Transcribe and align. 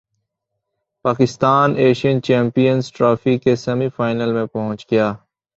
Pakistan 1.05 1.75
Asian 1.75 2.21
Champions 2.21 2.91
Trophy 2.91 3.37
کے 3.37 3.55
semi 3.55 3.89
final 3.95 4.33
میں 4.33 4.45
پہنچ 4.45 4.85
گیا 4.91 5.13